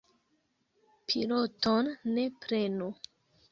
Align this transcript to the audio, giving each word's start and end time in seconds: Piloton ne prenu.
Piloton 1.09 1.85
ne 2.17 2.25
prenu. 2.41 2.87